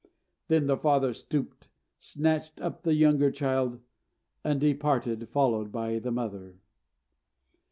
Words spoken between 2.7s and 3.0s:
the